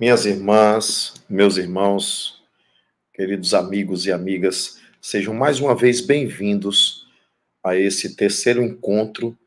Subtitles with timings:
[0.00, 2.42] Minhas irmãs, meus irmãos,
[3.12, 7.06] queridos amigos e amigas, sejam mais uma vez bem-vindos
[7.62, 9.38] a esse terceiro encontro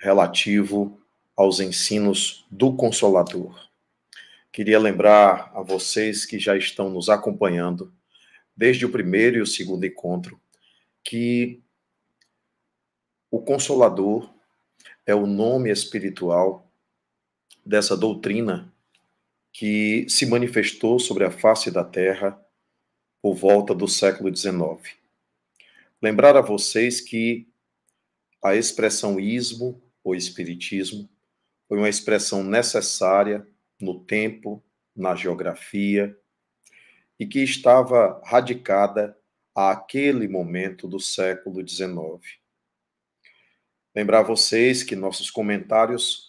[0.00, 0.98] relativo
[1.36, 3.68] aos ensinos do Consolador.
[4.50, 7.92] Queria lembrar a vocês que já estão nos acompanhando
[8.56, 10.40] desde o primeiro e o segundo encontro
[11.04, 11.60] que
[13.30, 14.32] o Consolador
[15.04, 16.66] é o nome espiritual
[17.62, 18.72] dessa doutrina
[19.58, 22.38] que se manifestou sobre a face da Terra
[23.22, 24.94] por volta do século XIX.
[26.02, 27.48] Lembrar a vocês que
[28.44, 31.08] a expressão ismo ou espiritismo
[31.66, 33.48] foi uma expressão necessária
[33.80, 34.62] no tempo,
[34.94, 36.14] na geografia,
[37.18, 39.16] e que estava radicada
[39.54, 41.96] àquele momento do século XIX.
[43.94, 46.25] Lembrar vocês que nossos comentários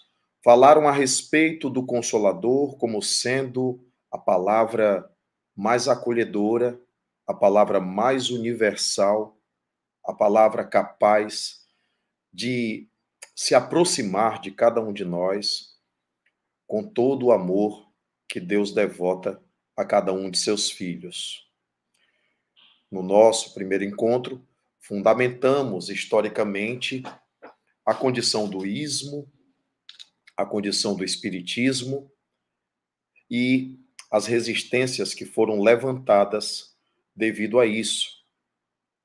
[0.47, 5.13] falaram a respeito do Consolador como sendo a palavra
[5.53, 6.79] mais acolhedora,
[7.27, 9.37] a palavra mais universal,
[10.05, 11.67] a palavra capaz
[12.31, 12.87] de
[13.35, 15.77] se aproximar de cada um de nós
[16.65, 17.85] com todo o amor
[18.25, 19.43] que Deus devota
[19.75, 21.45] a cada um de seus filhos.
[22.89, 24.41] No nosso primeiro encontro,
[24.79, 27.03] fundamentamos historicamente
[27.85, 29.29] a condição do ismo,
[30.37, 32.09] a condição do espiritismo
[33.29, 33.77] e
[34.09, 36.77] as resistências que foram levantadas
[37.15, 38.23] devido a isso,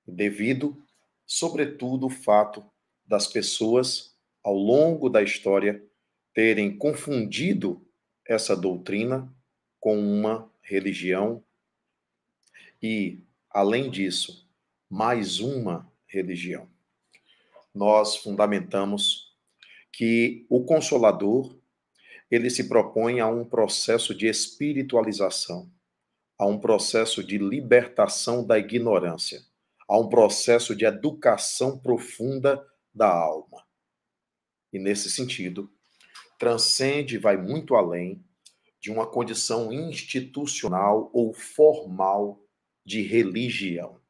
[0.07, 0.81] devido,
[1.27, 2.65] sobretudo, o fato
[3.05, 5.83] das pessoas, ao longo da história,
[6.35, 7.85] terem confundido
[8.27, 9.33] essa doutrina
[9.81, 11.43] com uma religião
[12.83, 14.49] e, além disso,
[14.89, 16.69] mais uma religião.
[17.75, 19.22] Nós fundamentamos
[20.03, 21.57] que o consolador
[22.29, 25.71] ele se propõe a um processo de espiritualização,
[26.37, 29.45] a um processo de libertação da ignorância,
[29.89, 33.65] a um processo de educação profunda da alma.
[34.73, 35.73] E nesse sentido,
[36.37, 38.21] transcende e vai muito além
[38.81, 42.45] de uma condição institucional ou formal
[42.85, 44.01] de religião.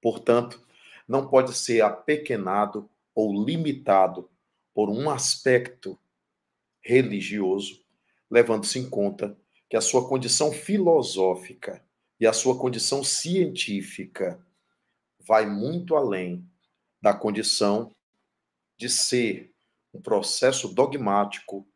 [0.00, 0.64] Portanto,
[1.08, 4.29] não pode ser apequenado ou limitado
[4.80, 6.00] por um aspecto
[6.82, 7.84] religioso,
[8.30, 11.84] levando-se em conta que a sua condição filosófica
[12.18, 14.42] e a sua condição científica
[15.18, 16.48] vai muito além
[16.98, 17.94] da condição
[18.78, 19.52] de ser
[19.92, 21.68] um processo dogmático,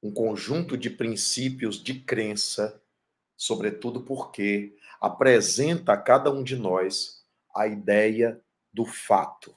[0.00, 2.80] um conjunto de princípios de crença,
[3.36, 8.40] sobretudo porque apresenta a cada um de nós a ideia
[8.72, 9.52] do fato,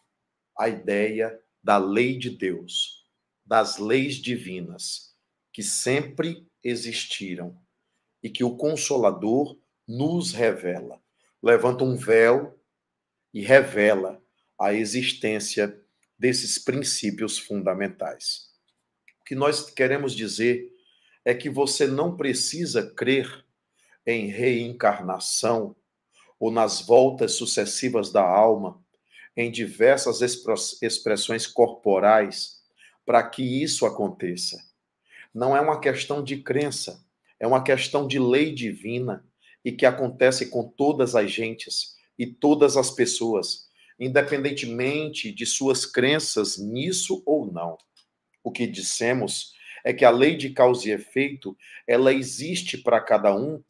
[0.57, 3.07] a ideia da lei de Deus,
[3.45, 5.15] das leis divinas,
[5.51, 7.57] que sempre existiram
[8.21, 9.57] e que o Consolador
[9.87, 11.01] nos revela.
[11.41, 12.59] Levanta um véu
[13.33, 14.21] e revela
[14.59, 15.79] a existência
[16.17, 18.49] desses princípios fundamentais.
[19.21, 20.71] O que nós queremos dizer
[21.25, 23.45] é que você não precisa crer
[24.05, 25.75] em reencarnação
[26.39, 28.82] ou nas voltas sucessivas da alma
[29.35, 30.21] em diversas
[30.81, 32.61] expressões corporais
[33.05, 34.57] para que isso aconteça.
[35.33, 37.03] Não é uma questão de crença,
[37.39, 39.25] é uma questão de lei divina
[39.65, 43.67] e que acontece com todas as gentes e todas as pessoas,
[43.99, 47.77] independentemente de suas crenças nisso ou não.
[48.43, 51.57] O que dissemos é que a lei de causa e efeito,
[51.87, 53.61] ela existe para cada um,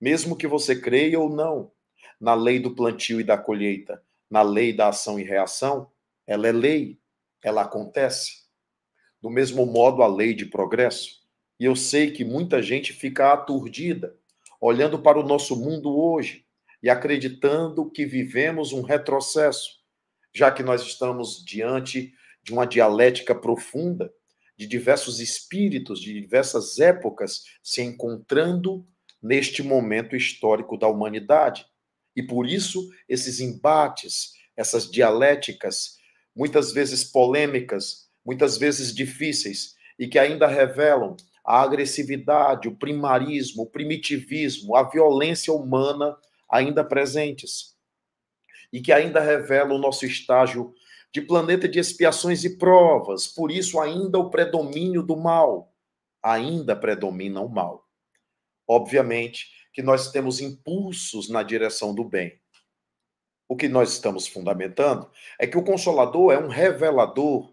[0.00, 1.70] mesmo que você creia ou não,
[2.20, 5.92] na lei do plantio e da colheita, na lei da ação e reação,
[6.26, 6.98] ela é lei,
[7.44, 8.46] ela acontece.
[9.20, 11.20] Do mesmo modo, a lei de progresso.
[11.60, 14.16] E eu sei que muita gente fica aturdida,
[14.58, 16.46] olhando para o nosso mundo hoje
[16.82, 19.82] e acreditando que vivemos um retrocesso,
[20.34, 24.10] já que nós estamos diante de uma dialética profunda,
[24.56, 28.86] de diversos espíritos, de diversas épocas se encontrando
[29.22, 31.66] neste momento histórico da humanidade.
[32.14, 35.96] E por isso, esses embates, essas dialéticas,
[36.34, 43.70] muitas vezes polêmicas, muitas vezes difíceis, e que ainda revelam a agressividade, o primarismo, o
[43.70, 46.16] primitivismo, a violência humana
[46.48, 47.76] ainda presentes.
[48.72, 50.72] E que ainda revelam o nosso estágio
[51.12, 55.74] de planeta de expiações e provas, por isso ainda o predomínio do mal.
[56.22, 57.86] Ainda predomina o mal.
[58.66, 62.38] Obviamente, que nós temos impulsos na direção do bem.
[63.48, 67.52] O que nós estamos fundamentando é que o Consolador é um revelador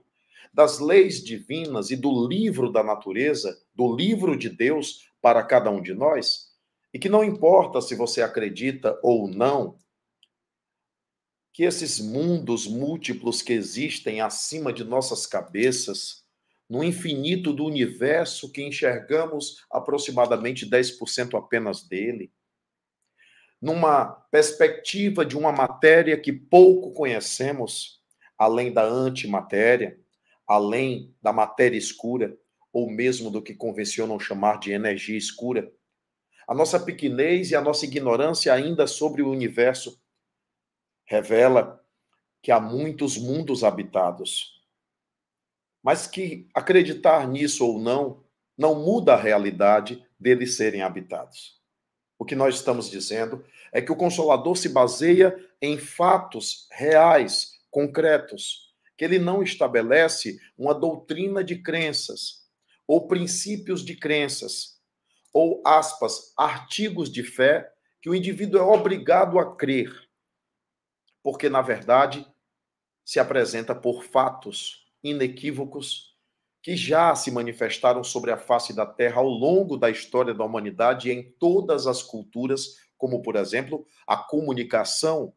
[0.54, 5.82] das leis divinas e do livro da natureza, do livro de Deus, para cada um
[5.82, 6.50] de nós,
[6.94, 9.78] e que não importa se você acredita ou não
[11.52, 16.19] que esses mundos múltiplos que existem acima de nossas cabeças,
[16.70, 22.32] no infinito do universo que enxergamos aproximadamente 10% apenas dele,
[23.62, 28.02] numa perspectiva de uma matéria que pouco conhecemos,
[28.38, 30.00] além da antimatéria,
[30.48, 32.38] além da matéria escura,
[32.72, 35.72] ou mesmo do que convencionam chamar de energia escura.
[36.48, 40.00] A nossa pequenez e a nossa ignorância ainda sobre o universo
[41.06, 41.84] revela
[42.42, 44.59] que há muitos mundos habitados.
[45.82, 48.24] Mas que acreditar nisso ou não,
[48.58, 51.60] não muda a realidade deles serem habitados.
[52.18, 58.74] O que nós estamos dizendo é que o Consolador se baseia em fatos reais, concretos,
[58.98, 62.46] que ele não estabelece uma doutrina de crenças
[62.86, 64.80] ou princípios de crenças
[65.34, 67.72] ou aspas, artigos de fé
[68.02, 69.94] que o indivíduo é obrigado a crer,
[71.22, 72.26] porque na verdade
[73.06, 76.10] se apresenta por fatos inequívocos
[76.62, 81.12] que já se manifestaram sobre a face da Terra ao longo da história da humanidade
[81.12, 85.34] em todas as culturas, como, por exemplo, a comunicação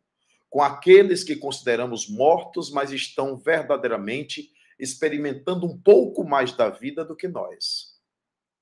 [0.50, 7.16] com aqueles que consideramos mortos, mas estão verdadeiramente experimentando um pouco mais da vida do
[7.16, 7.92] que nós.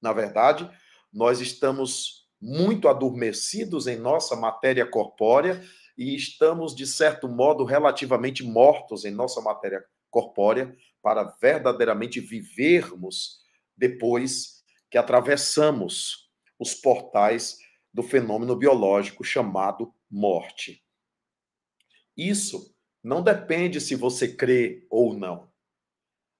[0.01, 0.71] Na verdade,
[1.13, 5.63] nós estamos muito adormecidos em nossa matéria corpórea
[5.97, 13.41] e estamos, de certo modo, relativamente mortos em nossa matéria corpórea, para verdadeiramente vivermos
[13.77, 17.59] depois que atravessamos os portais
[17.93, 20.85] do fenômeno biológico chamado morte.
[22.17, 25.51] Isso não depende se você crê ou não.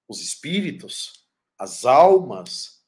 [0.07, 1.27] Os espíritos,
[1.59, 2.85] as almas,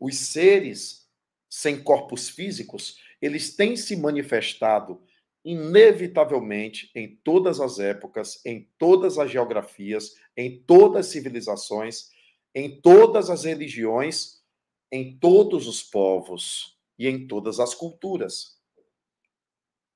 [0.00, 1.08] os seres
[1.48, 5.05] sem corpos físicos, eles têm se manifestado
[5.46, 12.08] inevitavelmente em todas as épocas, em todas as geografias, em todas as civilizações,
[12.52, 14.42] em todas as religiões,
[14.90, 18.60] em todos os povos e em todas as culturas.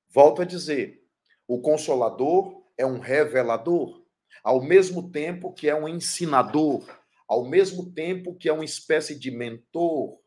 [0.07, 1.03] Volto a dizer,
[1.45, 4.05] o consolador é um revelador,
[4.41, 6.87] ao mesmo tempo que é um ensinador,
[7.27, 10.17] ao mesmo tempo que é uma espécie de mentor.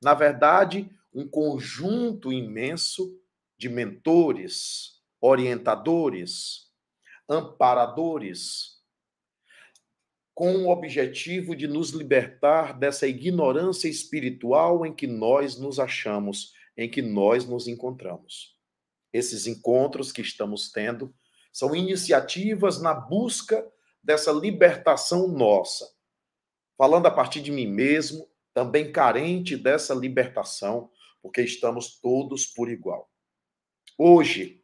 [0.00, 3.20] Na verdade, um conjunto imenso
[3.62, 6.66] de mentores, orientadores,
[7.28, 8.80] amparadores,
[10.34, 16.90] com o objetivo de nos libertar dessa ignorância espiritual em que nós nos achamos, em
[16.90, 18.58] que nós nos encontramos.
[19.12, 21.14] Esses encontros que estamos tendo
[21.52, 23.64] são iniciativas na busca
[24.02, 25.88] dessa libertação nossa.
[26.76, 30.90] Falando a partir de mim mesmo, também carente dessa libertação,
[31.22, 33.11] porque estamos todos por igual.
[33.98, 34.62] Hoje,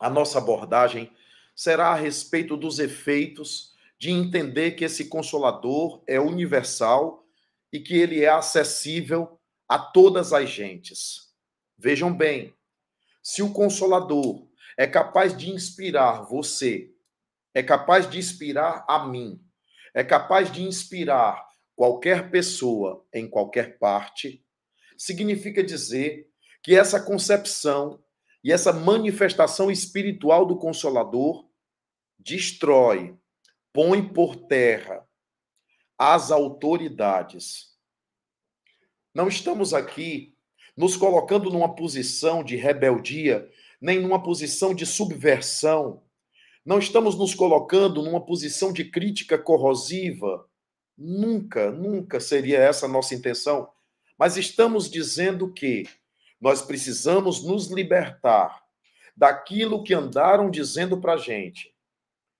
[0.00, 1.12] a nossa abordagem
[1.54, 7.26] será a respeito dos efeitos de entender que esse consolador é universal
[7.72, 9.38] e que ele é acessível
[9.68, 11.32] a todas as gentes.
[11.76, 12.54] Vejam bem,
[13.22, 14.46] se o consolador
[14.76, 16.92] é capaz de inspirar você,
[17.52, 19.40] é capaz de inspirar a mim,
[19.92, 24.44] é capaz de inspirar qualquer pessoa em qualquer parte,
[24.96, 26.28] significa dizer
[26.62, 28.02] que essa concepção
[28.42, 31.48] e essa manifestação espiritual do Consolador
[32.18, 33.16] destrói,
[33.72, 35.06] põe por terra
[35.96, 37.76] as autoridades.
[39.14, 40.36] Não estamos aqui
[40.76, 46.02] nos colocando numa posição de rebeldia, nem numa posição de subversão.
[46.64, 50.48] Não estamos nos colocando numa posição de crítica corrosiva.
[50.96, 53.68] Nunca, nunca seria essa a nossa intenção.
[54.16, 55.84] Mas estamos dizendo que
[56.40, 58.62] nós precisamos nos libertar
[59.16, 61.74] daquilo que andaram dizendo para a gente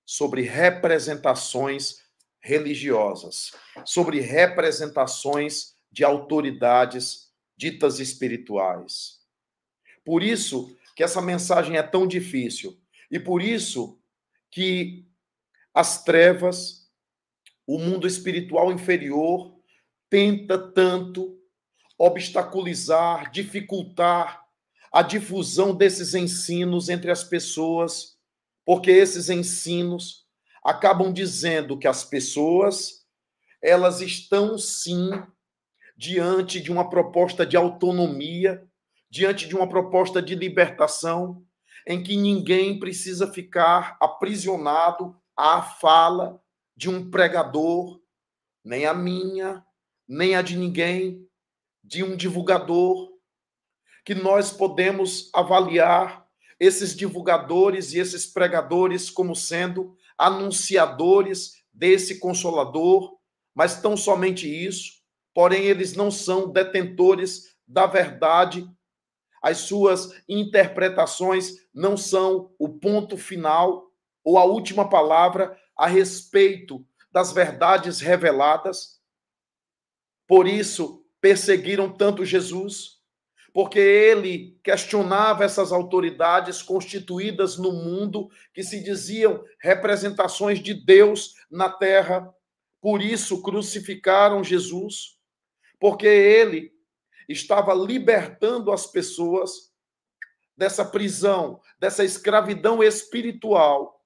[0.06, 2.02] sobre representações
[2.40, 3.52] religiosas,
[3.84, 9.18] sobre representações de autoridades ditas espirituais.
[10.04, 14.00] Por isso que essa mensagem é tão difícil e por isso
[14.50, 15.06] que
[15.74, 16.88] as trevas,
[17.66, 19.54] o mundo espiritual inferior
[20.08, 21.38] tenta tanto
[21.98, 24.44] obstaculizar, dificultar
[24.92, 28.16] a difusão desses ensinos entre as pessoas,
[28.64, 30.26] porque esses ensinos
[30.64, 33.06] acabam dizendo que as pessoas
[33.60, 35.10] elas estão sim
[35.96, 38.64] diante de uma proposta de autonomia,
[39.10, 41.44] diante de uma proposta de libertação,
[41.86, 46.40] em que ninguém precisa ficar aprisionado à fala
[46.76, 48.00] de um pregador,
[48.64, 49.64] nem a minha,
[50.06, 51.27] nem a de ninguém,
[51.88, 53.08] de um divulgador,
[54.04, 56.26] que nós podemos avaliar
[56.60, 63.16] esses divulgadores e esses pregadores como sendo anunciadores desse consolador,
[63.54, 65.00] mas tão somente isso,
[65.32, 68.68] porém eles não são detentores da verdade,
[69.42, 73.90] as suas interpretações não são o ponto final
[74.22, 79.00] ou a última palavra a respeito das verdades reveladas.
[80.26, 82.98] Por isso, perseguiram tanto Jesus,
[83.52, 91.68] porque ele questionava essas autoridades constituídas no mundo que se diziam representações de Deus na
[91.68, 92.32] terra.
[92.80, 95.18] Por isso crucificaram Jesus,
[95.80, 96.72] porque ele
[97.28, 99.72] estava libertando as pessoas
[100.56, 104.04] dessa prisão, dessa escravidão espiritual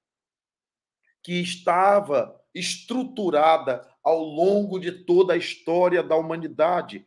[1.23, 7.06] que estava estruturada ao longo de toda a história da humanidade.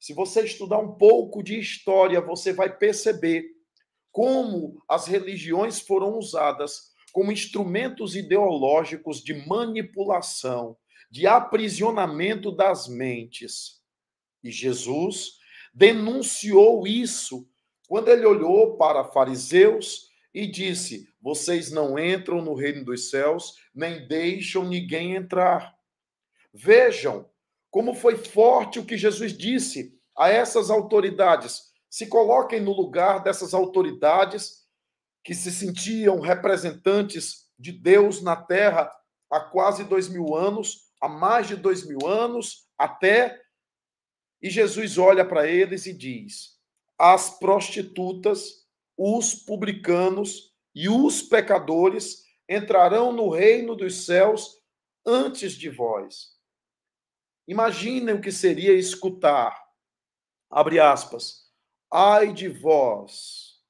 [0.00, 3.44] Se você estudar um pouco de história, você vai perceber
[4.10, 10.76] como as religiões foram usadas como instrumentos ideológicos de manipulação,
[11.10, 13.82] de aprisionamento das mentes.
[14.42, 15.34] E Jesus
[15.74, 17.46] denunciou isso
[17.86, 24.08] quando ele olhou para fariseus e disse: Vocês não entram no reino dos céus, nem
[24.08, 25.76] deixam ninguém entrar.
[26.52, 27.28] Vejam
[27.70, 31.72] como foi forte o que Jesus disse a essas autoridades.
[31.88, 34.62] Se coloquem no lugar dessas autoridades
[35.24, 38.92] que se sentiam representantes de Deus na terra
[39.30, 43.40] há quase dois mil anos, há mais de dois mil anos, até.
[44.42, 46.58] E Jesus olha para eles e diz:
[46.98, 48.66] as prostitutas,
[48.96, 54.58] os publicanos e os pecadores entrarão no reino dos céus
[55.06, 56.31] antes de vós.
[57.46, 59.56] Imaginem o que seria escutar,
[60.48, 61.50] abre aspas,
[61.90, 63.60] ai de vós,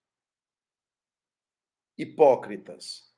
[1.97, 3.11] hipócritas,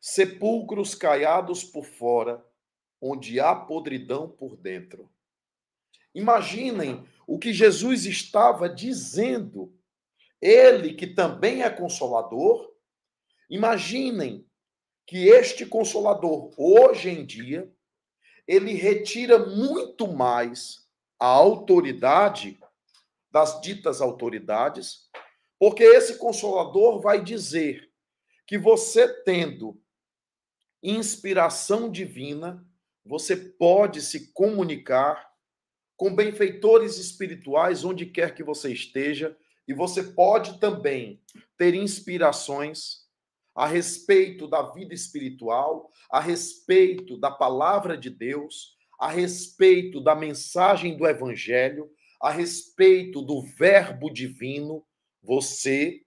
[0.00, 2.44] sepulcros caiados por fora,
[3.00, 5.10] onde há podridão por dentro.
[6.14, 9.76] Imaginem o que Jesus estava dizendo.
[10.40, 12.72] Ele, que também é consolador,
[13.48, 14.46] imaginem
[15.06, 17.72] que este consolador, hoje em dia,
[18.46, 20.86] ele retira muito mais
[21.18, 22.58] a autoridade
[23.30, 25.08] das ditas autoridades,
[25.58, 27.90] porque esse consolador vai dizer
[28.46, 29.80] que você tendo
[30.82, 32.64] inspiração divina,
[33.04, 35.32] você pode se comunicar
[35.96, 39.36] com benfeitores espirituais onde quer que você esteja,
[39.66, 41.22] e você pode também
[41.56, 43.03] ter inspirações
[43.54, 50.96] a respeito da vida espiritual, a respeito da palavra de Deus, a respeito da mensagem
[50.96, 54.84] do evangelho, a respeito do verbo divino,
[55.22, 56.00] você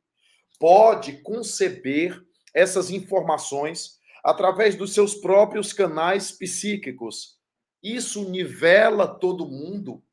[0.59, 2.21] pode conceber
[2.53, 7.37] essas informações através dos seus próprios canais psíquicos.
[7.81, 10.03] Isso nivela todo mundo.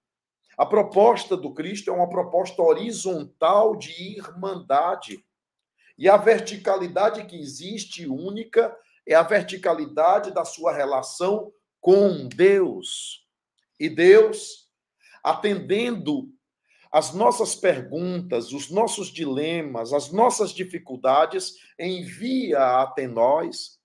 [0.57, 5.25] A proposta do Cristo é uma proposta horizontal de irmandade.
[5.97, 13.27] E a verticalidade que existe única é a verticalidade da sua relação com Deus.
[13.79, 14.69] E Deus,
[15.23, 16.33] atendendo
[16.91, 23.79] as nossas perguntas, os nossos dilemas, as nossas dificuldades, envia até nós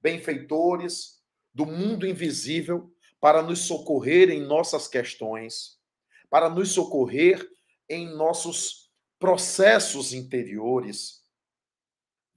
[0.00, 1.20] benfeitores
[1.52, 5.78] do mundo invisível para nos socorrer em nossas questões,
[6.30, 7.44] para nos socorrer
[7.88, 11.18] em nossos processos interiores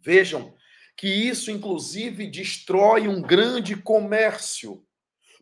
[0.01, 0.53] Vejam
[0.97, 4.83] que isso, inclusive, destrói um grande comércio.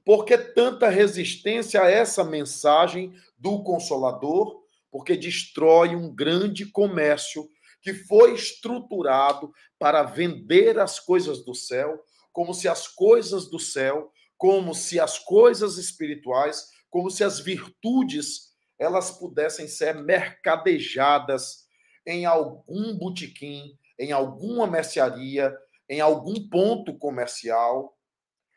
[0.05, 4.63] Por que tanta resistência a essa mensagem do Consolador?
[4.91, 7.49] Porque destrói um grande comércio
[7.81, 14.11] que foi estruturado para vender as coisas do céu, como se as coisas do céu,
[14.37, 21.67] como se as coisas espirituais, como se as virtudes elas pudessem ser mercadejadas
[22.05, 25.53] em algum botequim, em alguma mercearia,
[25.89, 27.95] em algum ponto comercial,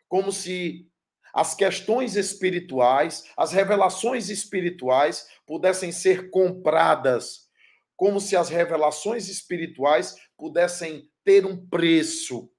[0.08, 0.86] como se
[1.34, 7.48] as questões espirituais, as revelações espirituais pudessem ser compradas,
[7.96, 12.50] como se as revelações espirituais pudessem ter um preço.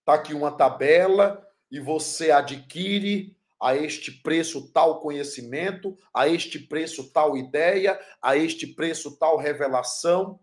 [0.00, 7.12] Está aqui uma tabela e você adquire a este preço tal conhecimento, a este preço
[7.12, 10.40] tal ideia, a este preço tal revelação.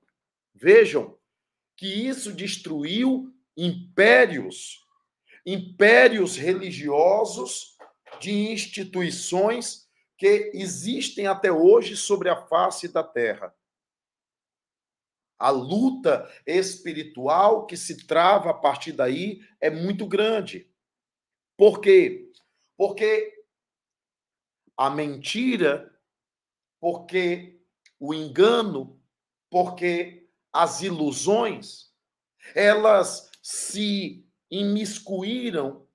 [0.54, 1.16] Vejam,
[1.82, 4.86] que isso destruiu impérios,
[5.44, 7.76] impérios religiosos
[8.20, 13.52] de instituições que existem até hoje sobre a face da terra.
[15.40, 20.72] A luta espiritual que se trava a partir daí é muito grande.
[21.58, 22.32] Por quê?
[22.78, 23.44] Porque
[24.78, 25.92] a mentira,
[26.80, 27.60] porque
[28.00, 29.02] o engano,
[29.50, 30.21] porque
[30.52, 31.92] as ilusões,
[32.56, 35.88] elas se imiscuíram,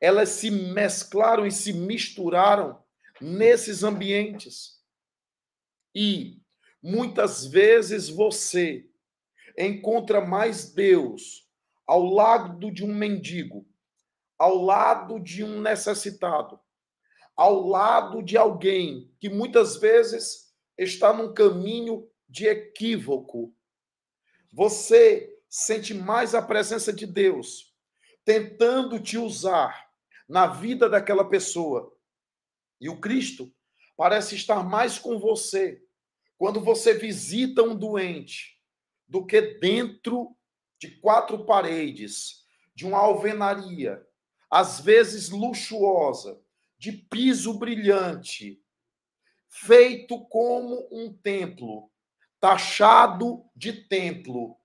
[0.00, 2.82] elas se mesclaram e se misturaram
[3.20, 4.80] nesses ambientes.
[5.94, 6.40] E
[6.82, 8.88] muitas vezes você
[9.58, 11.48] encontra mais Deus
[11.86, 13.66] ao lado de um mendigo,
[14.38, 16.58] ao lado de um necessitado,
[17.36, 23.54] ao lado de alguém que muitas vezes está num caminho de equívoco.
[24.52, 27.74] Você sente mais a presença de Deus
[28.24, 29.90] tentando te usar
[30.28, 31.92] na vida daquela pessoa.
[32.80, 33.52] E o Cristo
[33.96, 35.82] parece estar mais com você
[36.38, 38.58] quando você visita um doente
[39.06, 40.36] do que dentro
[40.78, 44.02] de quatro paredes, de uma alvenaria,
[44.50, 46.40] às vezes luxuosa,
[46.78, 48.62] de piso brilhante,
[49.48, 51.89] feito como um templo,
[52.40, 54.56] taxado de templo.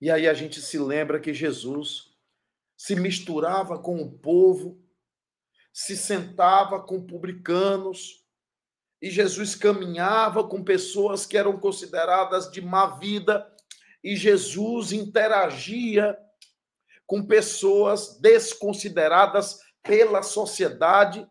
[0.00, 2.14] E aí a gente se lembra que Jesus
[2.76, 4.80] se misturava com o povo,
[5.72, 8.24] se sentava com publicanos,
[9.00, 13.50] e Jesus caminhava com pessoas que eram consideradas de má vida,
[14.02, 16.16] e Jesus interagia
[17.06, 21.28] com pessoas desconsideradas pela sociedade.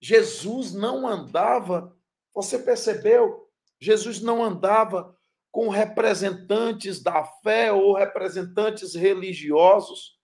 [0.00, 1.97] Jesus não andava,
[2.42, 3.50] você percebeu?
[3.80, 5.16] Jesus não andava
[5.50, 10.16] com representantes da fé ou representantes religiosos.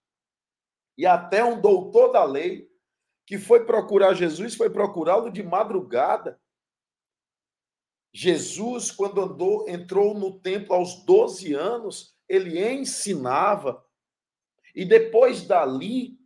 [0.97, 2.71] E até um doutor da lei
[3.27, 6.41] que foi procurar Jesus, foi procurá-lo de madrugada.
[8.13, 13.85] Jesus, quando andou, entrou no templo aos 12 anos, ele ensinava
[14.73, 16.17] e depois dali,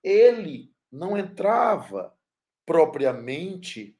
[0.00, 2.16] ele não entrava
[2.64, 3.97] propriamente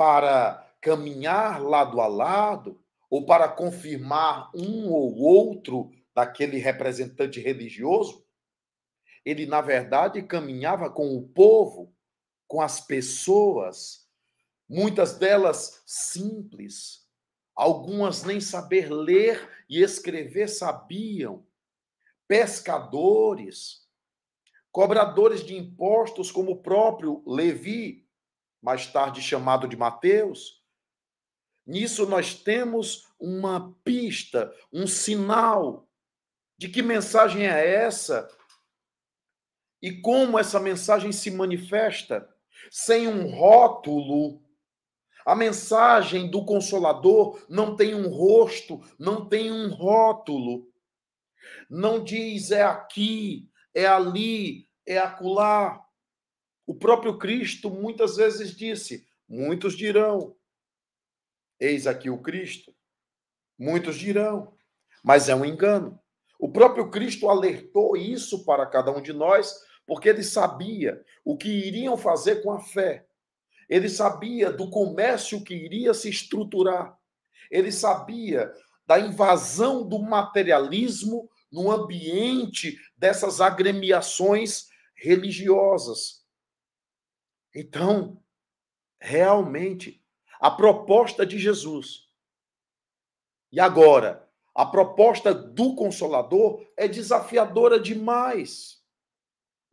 [0.00, 8.24] para caminhar lado a lado ou para confirmar um ou outro daquele representante religioso.
[9.26, 11.94] Ele, na verdade, caminhava com o povo,
[12.48, 14.08] com as pessoas,
[14.66, 17.06] muitas delas simples,
[17.54, 21.44] algumas nem saber ler e escrever sabiam
[22.26, 23.86] pescadores,
[24.72, 28.08] cobradores de impostos, como o próprio Levi,
[28.60, 30.62] mais tarde chamado de Mateus.
[31.66, 35.88] Nisso nós temos uma pista, um sinal
[36.58, 38.28] de que mensagem é essa
[39.82, 42.28] e como essa mensagem se manifesta
[42.70, 44.42] sem um rótulo.
[45.24, 50.68] A mensagem do Consolador não tem um rosto, não tem um rótulo.
[51.68, 55.84] Não diz é aqui, é ali, é acolá.
[56.70, 60.36] O próprio Cristo muitas vezes disse: muitos dirão,
[61.58, 62.72] eis aqui o Cristo.
[63.58, 64.54] Muitos dirão,
[65.02, 65.98] mas é um engano.
[66.38, 69.52] O próprio Cristo alertou isso para cada um de nós,
[69.84, 73.04] porque ele sabia o que iriam fazer com a fé.
[73.68, 76.96] Ele sabia do comércio que iria se estruturar.
[77.50, 78.48] Ele sabia
[78.86, 86.19] da invasão do materialismo no ambiente dessas agremiações religiosas.
[87.54, 88.22] Então,
[89.00, 90.04] realmente,
[90.40, 92.08] a proposta de Jesus,
[93.52, 98.82] e agora, a proposta do Consolador é desafiadora demais.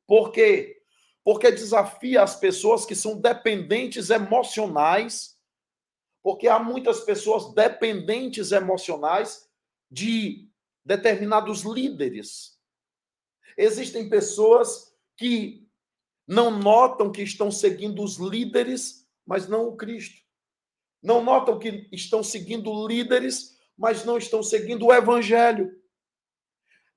[0.08, 0.82] Por quê?
[1.24, 5.38] Porque desafia as pessoas que são dependentes emocionais,
[6.24, 9.50] porque há muitas pessoas dependentes emocionais
[9.92, 10.50] de
[10.84, 12.58] determinados líderes.
[13.58, 15.67] Existem pessoas que
[16.28, 20.22] não notam que estão seguindo os líderes, mas não o Cristo.
[21.02, 25.72] Não notam que estão seguindo líderes, mas não estão seguindo o evangelho.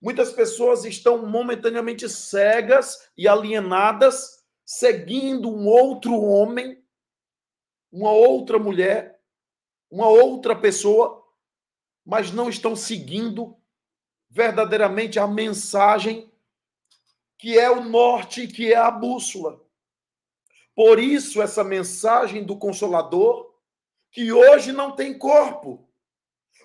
[0.03, 6.83] Muitas pessoas estão momentaneamente cegas e alienadas, seguindo um outro homem,
[7.93, 9.21] uma outra mulher,
[9.91, 11.23] uma outra pessoa,
[12.05, 13.57] mas não estão seguindo
[14.29, 16.30] verdadeiramente a mensagem
[17.41, 19.59] que é o norte, que é a bússola.
[20.75, 23.55] Por isso, essa mensagem do Consolador,
[24.13, 25.89] que hoje não tem corpo.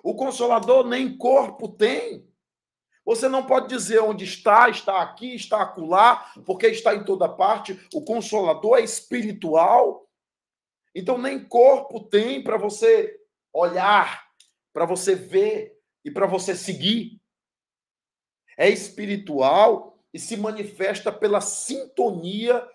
[0.04, 2.30] O Consolador nem corpo tem,
[3.06, 7.80] Você não pode dizer onde está, está aqui, está acolá, porque está em toda parte.
[7.94, 10.10] O consolador é espiritual.
[10.94, 13.16] Então, nem corpo tem para você
[13.54, 14.28] olhar,
[14.74, 17.22] para você ver e para você seguir.
[18.58, 22.66] É espiritual e se manifesta pela sintonia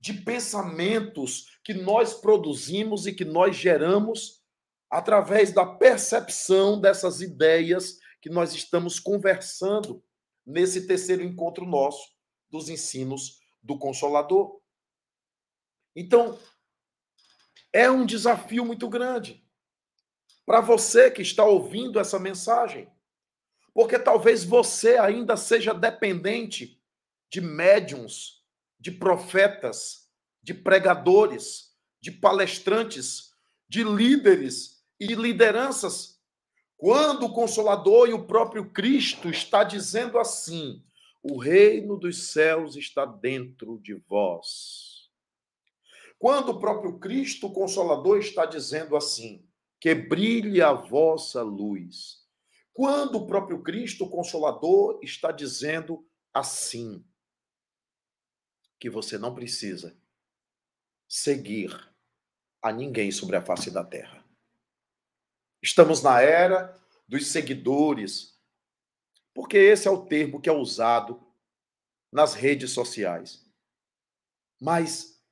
[0.00, 4.42] de pensamentos que nós produzimos e que nós geramos
[4.90, 10.02] através da percepção dessas ideias que nós estamos conversando
[10.44, 12.04] nesse terceiro encontro nosso
[12.50, 14.60] dos ensinos do Consolador.
[15.94, 16.36] Então,
[17.72, 19.46] é um desafio muito grande
[20.44, 22.90] para você que está ouvindo essa mensagem,
[23.72, 26.76] porque talvez você ainda seja dependente
[27.30, 28.44] de médiums,
[28.78, 30.08] de profetas,
[30.42, 33.32] de pregadores, de palestrantes,
[33.68, 36.18] de líderes e de lideranças
[36.78, 40.80] quando o Consolador e o próprio Cristo está dizendo assim:
[41.20, 45.10] o reino dos céus está dentro de vós.
[46.20, 49.44] Quando o próprio Cristo, Consolador, está dizendo assim:
[49.80, 52.18] que brilhe a vossa luz.
[52.72, 57.04] Quando o próprio Cristo, Consolador, está dizendo assim:
[58.78, 59.96] que você não precisa
[61.08, 61.70] seguir
[62.62, 64.24] a ninguém sobre a face da terra.
[65.62, 68.38] Estamos na era dos seguidores,
[69.34, 71.26] porque esse é o termo que é usado
[72.12, 73.44] nas redes sociais.
[74.60, 75.22] Mas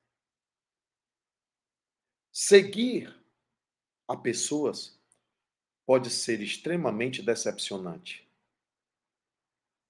[2.31, 3.13] seguir
[4.07, 4.97] a pessoas
[5.85, 8.29] pode ser extremamente decepcionante,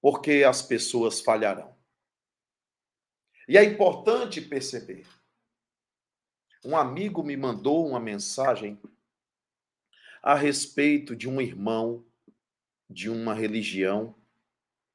[0.01, 1.76] porque as pessoas falharão.
[3.47, 5.07] E é importante perceber.
[6.65, 8.79] Um amigo me mandou uma mensagem
[10.21, 12.05] a respeito de um irmão
[12.89, 14.15] de uma religião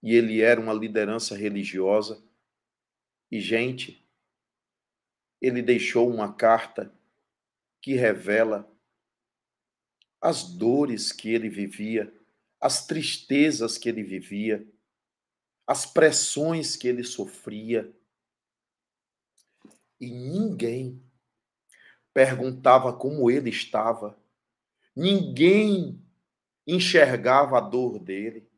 [0.03, 2.23] e ele era uma liderança religiosa.
[3.31, 4.05] E, gente,
[5.41, 6.93] ele deixou uma carta
[7.81, 8.71] que revela
[10.21, 12.13] as dores que ele vivia,
[12.61, 14.67] as tristezas que ele vivia,
[15.67, 17.93] as pressões que ele sofria.
[20.03, 21.03] E ninguém
[22.13, 24.21] perguntava como ele estava
[24.95, 26.05] Ninguém
[26.67, 28.49] enxergava a dor dele.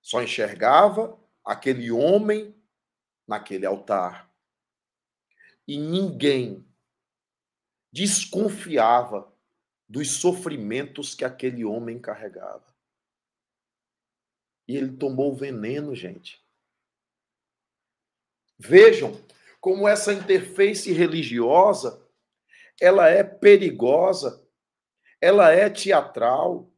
[0.00, 2.54] Só enxergava aquele homem
[3.26, 4.32] naquele altar.
[5.66, 6.64] E ninguém
[7.92, 9.30] desconfiava
[9.88, 12.72] dos sofrimentos que aquele homem carregava.
[14.66, 16.42] E ele tomou o veneno, gente.
[18.58, 19.20] Vejam
[19.62, 22.06] como essa interface religiosa
[22.78, 24.42] ela é perigosa
[25.22, 26.68] ela é teatral,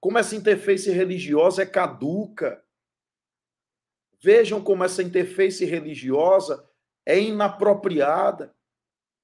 [0.00, 2.60] como essa interface religiosa é caduca.
[4.20, 6.68] Vejam como essa interface religiosa
[7.06, 8.52] é inapropriada.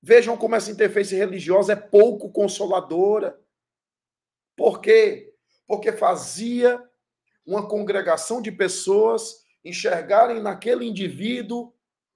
[0.01, 3.37] Vejam como essa interface religiosa é pouco consoladora.
[4.57, 5.35] Por quê?
[5.67, 6.81] Porque fazia
[7.45, 11.75] uma congregação de pessoas enxergarem naquele indivíduo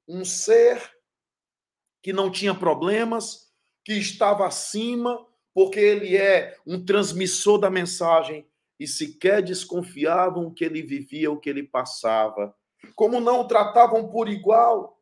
[0.09, 0.81] um ser
[2.03, 3.53] que não tinha problemas,
[3.85, 8.47] que estava acima, porque ele é um transmissor da mensagem
[8.79, 12.55] e sequer desconfiavam que ele vivia, o que ele passava.
[12.97, 15.01] Como não o tratavam por igual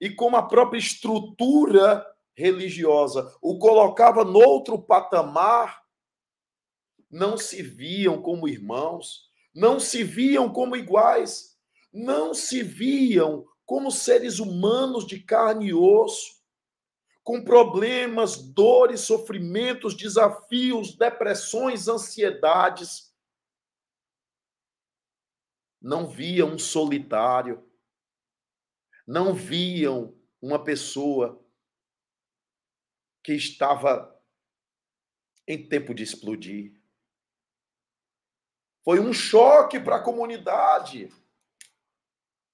[0.00, 5.82] e como a própria estrutura religiosa o colocava noutro patamar,
[7.10, 11.56] não se viam como irmãos, não se viam como iguais,
[11.92, 16.44] não se viam como seres humanos de carne e osso
[17.24, 23.10] com problemas, dores, sofrimentos, desafios, depressões, ansiedades.
[25.80, 27.66] Não viam um solitário,
[29.06, 31.42] não viam uma pessoa
[33.22, 34.14] que estava
[35.48, 36.78] em tempo de explodir.
[38.84, 41.10] Foi um choque para a comunidade.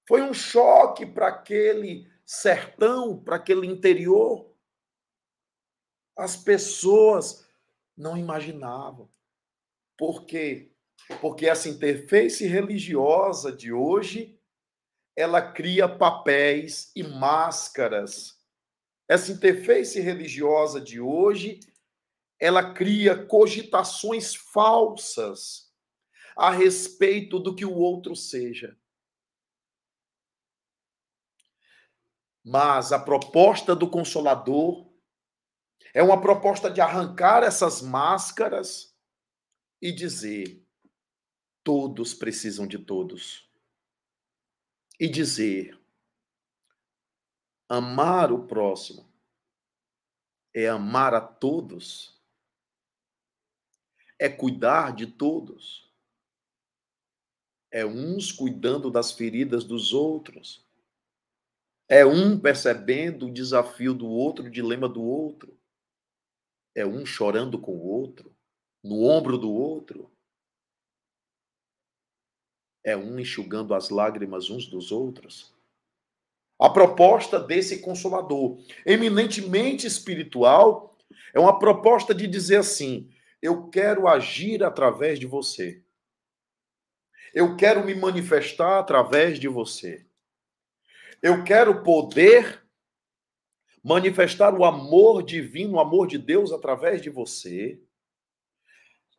[0.07, 4.51] Foi um choque para aquele sertão, para aquele interior
[6.21, 7.47] as pessoas
[7.97, 9.09] não imaginavam.
[9.97, 10.71] Por quê?
[11.19, 14.39] Porque essa interface religiosa de hoje,
[15.15, 18.39] ela cria papéis e máscaras.
[19.07, 21.59] Essa interface religiosa de hoje,
[22.39, 25.71] ela cria cogitações falsas
[26.35, 28.77] a respeito do que o outro seja.
[32.43, 34.91] Mas a proposta do Consolador
[35.93, 38.95] é uma proposta de arrancar essas máscaras
[39.81, 40.65] e dizer:
[41.63, 43.49] todos precisam de todos.
[44.99, 45.79] E dizer:
[47.69, 49.11] amar o próximo
[50.53, 52.19] é amar a todos,
[54.19, 55.89] é cuidar de todos,
[57.71, 60.69] é uns cuidando das feridas dos outros,
[61.91, 65.59] é um percebendo o desafio do outro, o dilema do outro,
[66.73, 68.33] é um chorando com o outro,
[68.81, 70.09] no ombro do outro,
[72.81, 75.53] é um enxugando as lágrimas uns dos outros.
[76.57, 80.97] A proposta desse consolador, eminentemente espiritual,
[81.33, 85.83] é uma proposta de dizer assim: eu quero agir através de você.
[87.33, 90.05] Eu quero me manifestar através de você.
[91.21, 92.65] Eu quero poder
[93.83, 97.79] manifestar o amor divino, o amor de Deus através de você.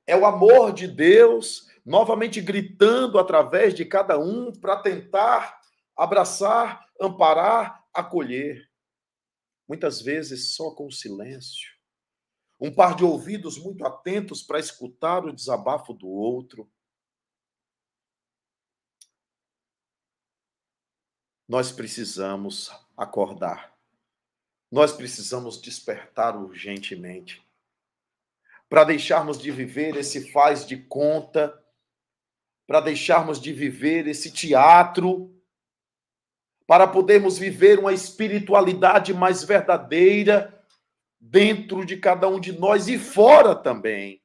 [0.05, 5.61] É o amor de Deus novamente gritando através de cada um para tentar
[5.97, 8.69] abraçar, amparar, acolher.
[9.69, 11.71] Muitas vezes só com silêncio.
[12.61, 16.69] Um par de ouvidos muito atentos para escutar o desabafo do outro.
[21.53, 23.77] Nós precisamos acordar.
[24.71, 27.47] Nós precisamos despertar urgentemente.
[28.71, 31.63] Para deixarmos de viver esse faz de conta,
[32.67, 35.31] para deixarmos de viver esse teatro
[36.67, 40.65] para podermos viver uma espiritualidade mais verdadeira
[41.21, 44.23] dentro de cada um de nós e fora também.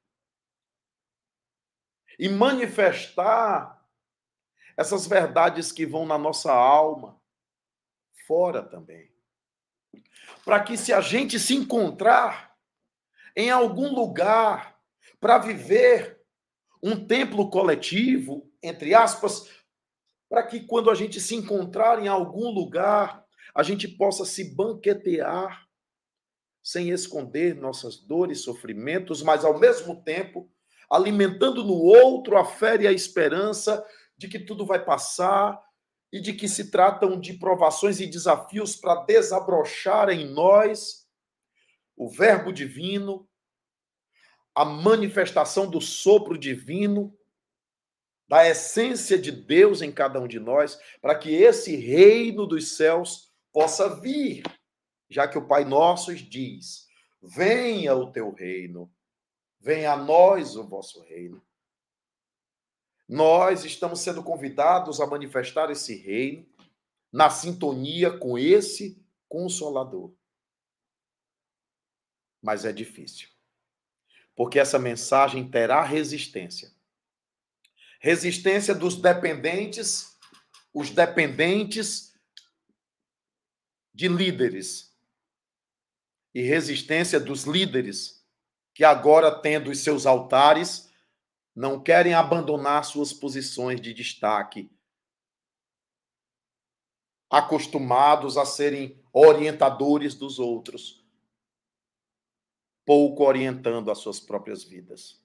[2.18, 3.86] E manifestar
[4.78, 7.17] essas verdades que vão na nossa alma
[8.28, 9.10] fora também.
[10.44, 12.56] Para que se a gente se encontrar
[13.36, 14.78] em algum lugar
[15.20, 16.22] para viver
[16.84, 19.50] um templo coletivo, entre aspas,
[20.30, 25.66] para que quando a gente se encontrar em algum lugar, a gente possa se banquetear
[26.62, 30.52] sem esconder nossas dores, sofrimentos, mas ao mesmo tempo
[30.90, 33.86] alimentando no outro a fé e a esperança
[34.18, 35.62] de que tudo vai passar
[36.12, 41.08] e de que se tratam de provações e desafios para desabrochar em nós
[41.96, 43.28] o Verbo divino,
[44.56, 47.18] a manifestação do sopro divino
[48.28, 53.32] da essência de Deus em cada um de nós, para que esse reino dos céus
[53.54, 54.44] possa vir,
[55.10, 56.88] já que o Pai Nosso diz:
[57.22, 58.92] venha o teu reino,
[59.60, 61.42] venha a nós o vosso reino.
[63.08, 66.46] Nós estamos sendo convidados a manifestar esse reino
[67.12, 70.14] na sintonia com esse consolador.
[72.42, 73.30] Mas é difícil.
[74.36, 76.78] Porque essa mensagem terá resistência
[78.00, 80.16] resistência dos dependentes,
[80.74, 82.14] os dependentes
[83.94, 84.96] de líderes,
[86.34, 88.24] e resistência dos líderes,
[88.74, 90.87] que agora, tendo os seus altares,
[91.58, 94.70] não querem abandonar suas posições de destaque,
[97.28, 101.04] acostumados a serem orientadores dos outros,
[102.86, 105.20] pouco orientando as suas próprias vidas.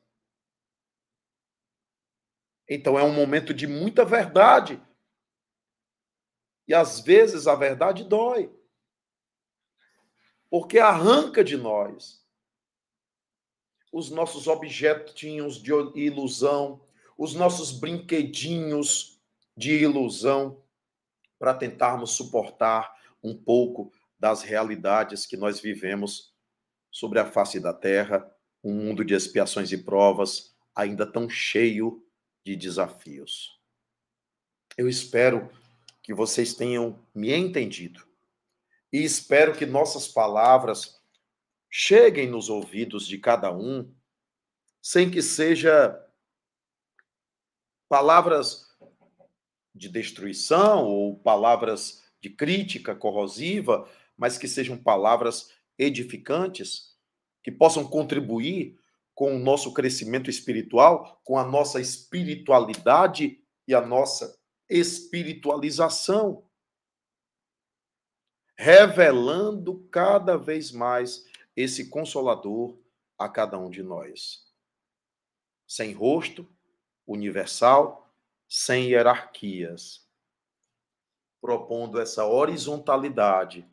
[2.67, 4.83] Então é um momento de muita verdade.
[6.67, 8.51] E às vezes a verdade dói.
[10.49, 12.22] Porque arranca de nós
[13.93, 16.81] os nossos objetinhos de ilusão,
[17.17, 19.21] os nossos brinquedinhos
[19.55, 20.61] de ilusão,
[21.39, 26.33] para tentarmos suportar um pouco das realidades que nós vivemos
[26.91, 28.29] sobre a face da terra,
[28.65, 32.05] um mundo de expiações e provas ainda tão cheio
[32.45, 33.61] de desafios.
[34.77, 35.51] Eu espero
[36.03, 38.07] que vocês tenham me entendido
[38.93, 41.02] e espero que nossas palavras
[41.75, 43.91] cheguem nos ouvidos de cada um,
[44.83, 45.99] sem que seja
[47.89, 48.71] palavras
[49.75, 56.95] de destruição ou palavras de crítica corrosiva, mas que sejam palavras edificantes,
[57.43, 58.79] que possam contribuir
[59.15, 66.45] com o nosso crescimento espiritual, com a nossa espiritualidade e a nossa espiritualização,
[68.59, 72.79] revelando cada vez mais esse consolador
[73.19, 74.47] a cada um de nós.
[75.67, 76.49] Sem rosto,
[77.07, 78.11] universal,
[78.49, 80.07] sem hierarquias,
[81.41, 83.67] propondo essa horizontalidade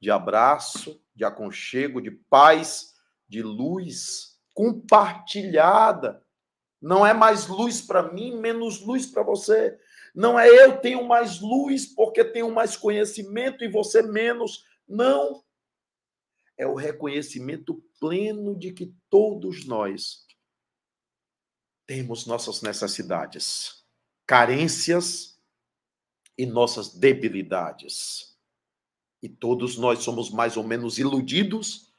[0.00, 2.94] de abraço, de aconchego, de paz,
[3.28, 6.24] de luz compartilhada
[6.80, 9.78] Não é mais luz para mim, menos luz para você.
[10.14, 14.64] Não é eu tenho mais luz porque tenho mais conhecimento e você menos.
[14.86, 15.42] Não.
[16.56, 20.26] É o reconhecimento pleno de que todos nós
[21.86, 23.84] temos nossas necessidades,
[24.26, 25.38] carências
[26.36, 28.36] e nossas debilidades.
[29.22, 31.92] E todos nós somos mais ou menos iludidos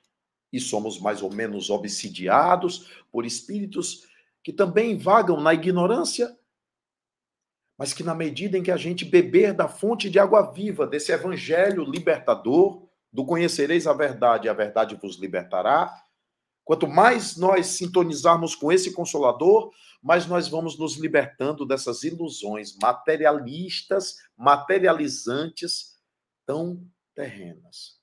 [0.51, 4.07] e somos mais ou menos obsidiados por espíritos
[4.43, 6.37] que também vagam na ignorância,
[7.77, 11.11] mas que na medida em que a gente beber da fonte de água viva, desse
[11.11, 15.93] evangelho libertador, do conhecereis a verdade, a verdade vos libertará,
[16.63, 19.71] quanto mais nós sintonizarmos com esse consolador,
[20.03, 25.97] mais nós vamos nos libertando dessas ilusões materialistas, materializantes,
[26.45, 27.97] tão terrenas.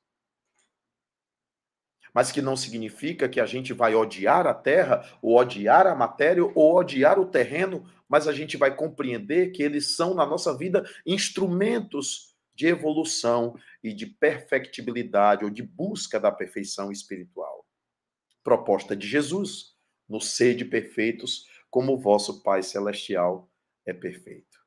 [2.12, 6.44] Mas que não significa que a gente vai odiar a terra, ou odiar a matéria,
[6.44, 10.88] ou odiar o terreno, mas a gente vai compreender que eles são, na nossa vida,
[11.04, 17.66] instrumentos de evolução e de perfectibilidade ou de busca da perfeição espiritual.
[18.42, 19.76] Proposta de Jesus,
[20.08, 23.50] no sede perfeitos, como o vosso Pai Celestial
[23.84, 24.62] é perfeito.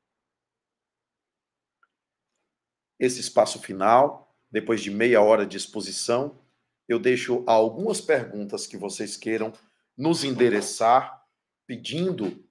[2.98, 6.44] Esse espaço final, depois de meia hora de exposição,
[6.88, 9.52] eu deixo algumas perguntas que vocês queiram
[9.96, 11.24] nos endereçar,
[11.66, 12.44] pedindo,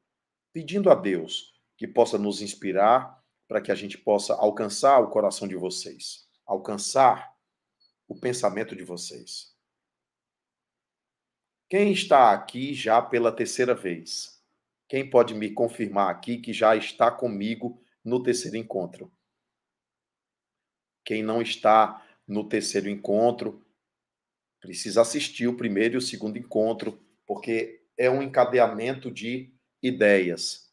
[0.53, 5.47] pedindo a Deus que possa nos inspirar para que a gente possa alcançar o coração
[5.47, 7.35] de vocês, alcançar
[8.07, 9.55] o pensamento de vocês.
[11.69, 14.41] Quem está aqui já pela terceira vez?
[14.87, 19.11] Quem pode me confirmar aqui que já está comigo no terceiro encontro?
[21.03, 23.65] Quem não está no terceiro encontro,
[24.59, 30.66] Precisa assistir o primeiro e o segundo encontro, porque é um encadeamento de ideias.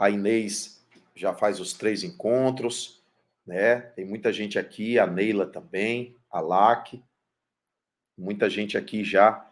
[0.00, 0.82] A Inês
[1.14, 3.04] já faz os três encontros,
[3.46, 3.80] né?
[3.80, 7.04] Tem muita gente aqui, a Neila também, a LAC,
[8.16, 9.46] muita gente aqui já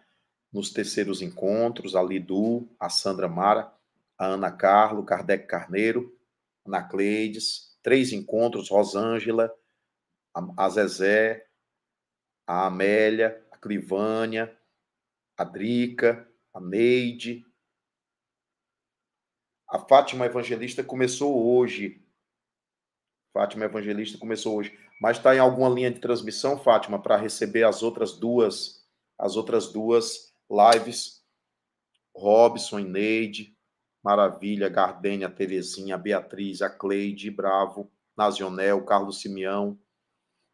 [0.50, 3.70] nos terceiros encontros, a Lidu, a Sandra Mara,
[4.16, 6.18] a Ana Carlo, Kardec Carneiro,
[6.66, 9.54] Ana Cleides, três encontros, Rosângela,
[10.56, 11.46] a Zezé,
[12.46, 14.56] a Amélia, a Clivânia,
[15.36, 17.44] a Drica, a Neide.
[19.68, 22.02] A Fátima Evangelista começou hoje.
[23.34, 24.78] Fátima Evangelista começou hoje.
[24.98, 28.82] Mas está em alguma linha de transmissão, Fátima, para receber as outras duas,
[29.18, 31.22] as outras duas lives.
[32.16, 33.54] Robson Neide,
[34.02, 39.78] Maravilha, Gardênia, Terezinha, Beatriz, a Cleide, Bravo, Nazionel, Carlos Simeão,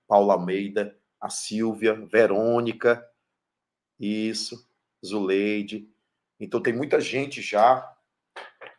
[0.09, 3.09] Paula Almeida, a Silvia, Verônica,
[3.98, 4.68] isso,
[5.07, 5.88] Zuleide.
[6.40, 7.93] Então tem muita gente já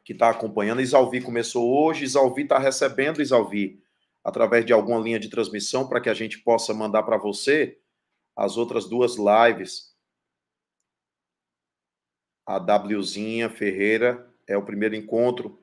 [0.06, 0.82] que está acompanhando.
[0.82, 3.84] Isalvi começou hoje, Isalvi está recebendo, Isalvi,
[4.24, 7.80] através de alguma linha de transmissão para que a gente possa mandar para você
[8.36, 9.96] as outras duas lives.
[12.46, 15.60] A Wzinha Ferreira é o primeiro encontro.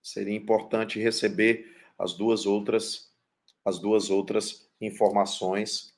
[0.00, 3.10] Seria importante receber as duas outras
[3.62, 5.94] as duas outras informações.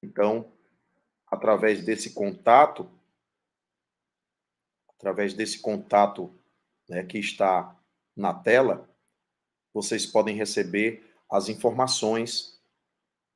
[0.00, 0.52] Então,
[1.32, 2.86] através desse contato,
[4.90, 6.30] através desse contato
[6.86, 7.74] né, que está
[8.14, 8.86] na tela,
[9.72, 12.60] vocês podem receber as informações,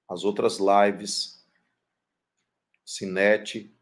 [0.07, 1.43] as outras lives,
[2.85, 3.75] Cinete,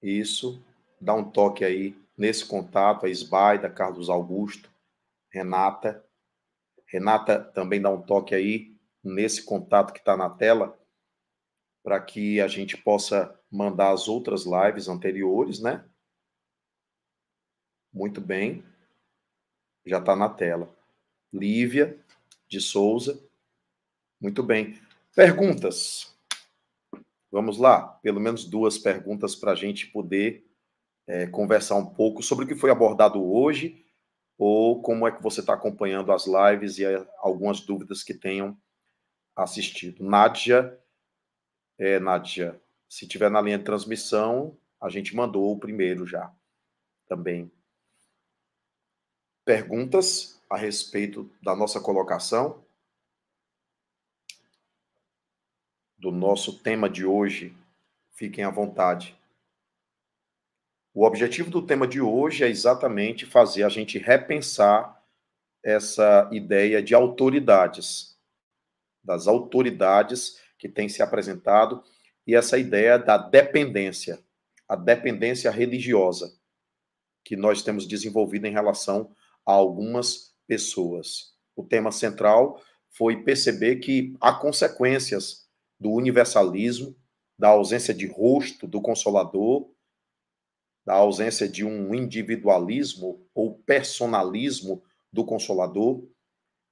[0.00, 0.64] isso,
[1.00, 4.70] dá um toque aí nesse contato, a Esbaida, Carlos Augusto,
[5.30, 6.02] Renata.
[6.86, 10.78] Renata também dá um toque aí nesse contato que está na tela,
[11.86, 15.84] para que a gente possa mandar as outras lives anteriores, né?
[17.92, 18.64] Muito bem.
[19.84, 20.68] Já está na tela.
[21.32, 21.96] Lívia
[22.48, 23.22] de Souza.
[24.20, 24.76] Muito bem.
[25.14, 26.12] Perguntas.
[27.30, 27.86] Vamos lá.
[28.02, 30.44] Pelo menos duas perguntas para a gente poder
[31.06, 33.86] é, conversar um pouco sobre o que foi abordado hoje
[34.36, 36.84] ou como é que você está acompanhando as lives e
[37.20, 38.58] algumas dúvidas que tenham
[39.36, 40.02] assistido.
[40.02, 40.76] Nádia,
[41.78, 41.98] é,
[42.88, 46.32] se tiver na linha de transmissão, a gente mandou o primeiro já
[47.08, 47.50] também.
[49.44, 52.64] Perguntas a respeito da nossa colocação,
[55.98, 57.56] do nosso tema de hoje,
[58.12, 59.16] fiquem à vontade.
[60.92, 65.02] O objetivo do tema de hoje é exatamente fazer a gente repensar
[65.62, 68.16] essa ideia de autoridades.
[69.02, 71.82] das autoridades que têm se apresentado
[72.26, 74.18] e essa ideia da dependência,
[74.68, 76.36] a dependência religiosa
[77.24, 79.10] que nós temos desenvolvido em relação
[79.44, 81.34] a algumas pessoas.
[81.54, 85.46] O tema central foi perceber que há consequências
[85.78, 86.96] do universalismo,
[87.38, 89.70] da ausência de rosto do consolador,
[90.84, 94.82] da ausência de um individualismo ou personalismo
[95.12, 96.08] do consolador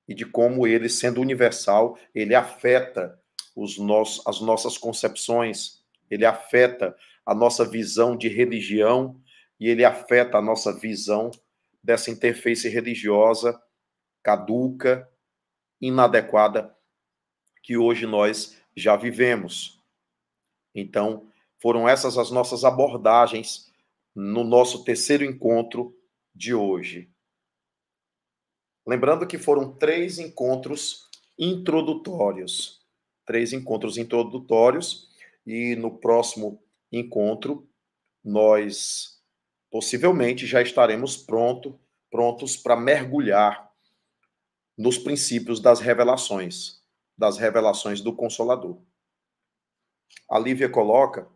[0.06, 3.20] e de como ele, sendo universal, ele afeta
[3.54, 9.20] os nossos, as nossas concepções, ele afeta a nossa visão de religião
[9.58, 11.30] e ele afeta a nossa visão
[11.82, 13.60] dessa interface religiosa
[14.22, 15.06] caduca,
[15.78, 16.74] inadequada
[17.62, 19.80] que hoje nós já vivemos.
[20.74, 21.30] Então,
[21.60, 23.70] foram essas as nossas abordagens
[24.14, 25.94] no nosso terceiro encontro
[26.34, 27.10] de hoje.
[28.86, 32.83] Lembrando que foram três encontros introdutórios.
[33.26, 35.08] Três encontros introdutórios,
[35.46, 37.68] e no próximo encontro,
[38.22, 39.20] nós
[39.70, 41.78] possivelmente já estaremos pronto,
[42.10, 43.70] prontos para mergulhar
[44.76, 46.82] nos princípios das revelações,
[47.16, 48.80] das revelações do Consolador.
[50.30, 51.28] A Lívia coloca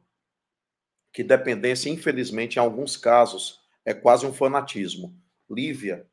[1.13, 5.17] que dependência, infelizmente, em alguns casos, é quase um fanatismo.
[5.51, 6.07] Lívia,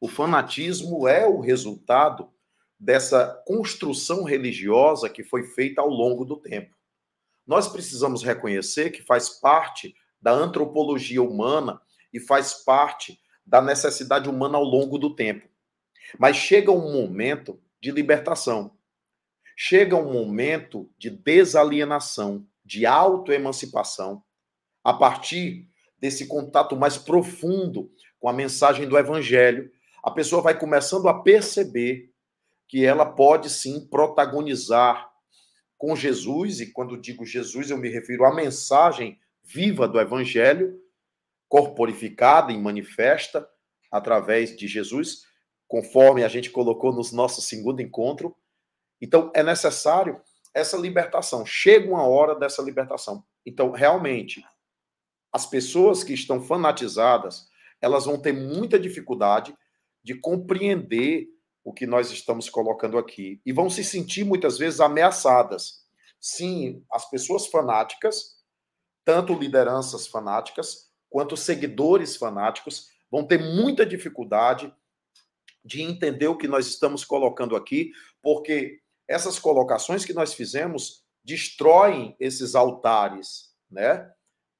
[0.00, 2.32] o fanatismo é o resultado
[2.80, 6.74] dessa construção religiosa que foi feita ao longo do tempo.
[7.46, 11.80] Nós precisamos reconhecer que faz parte da antropologia humana
[12.12, 15.46] e faz parte da necessidade humana ao longo do tempo.
[16.18, 18.76] Mas chega um momento de libertação.
[19.54, 24.22] Chega um momento de desalienação, de autoemancipação,
[24.82, 25.68] a partir
[25.98, 29.70] desse contato mais profundo com a mensagem do evangelho,
[30.02, 32.09] a pessoa vai começando a perceber
[32.70, 35.10] que ela pode sim protagonizar
[35.76, 40.80] com Jesus, e quando digo Jesus, eu me refiro à mensagem viva do evangelho,
[41.48, 43.48] corporificada e manifesta
[43.90, 45.22] através de Jesus,
[45.66, 48.36] conforme a gente colocou no nosso segundo encontro.
[49.00, 50.20] Então, é necessário
[50.54, 51.44] essa libertação.
[51.44, 53.24] Chega uma hora dessa libertação.
[53.44, 54.44] Então, realmente,
[55.32, 57.48] as pessoas que estão fanatizadas,
[57.80, 59.52] elas vão ter muita dificuldade
[60.04, 61.26] de compreender
[61.70, 65.84] o que nós estamos colocando aqui e vão se sentir muitas vezes ameaçadas.
[66.20, 68.38] Sim, as pessoas fanáticas,
[69.04, 74.74] tanto lideranças fanáticas quanto seguidores fanáticos, vão ter muita dificuldade
[75.64, 82.16] de entender o que nós estamos colocando aqui, porque essas colocações que nós fizemos destroem
[82.18, 84.10] esses altares, né?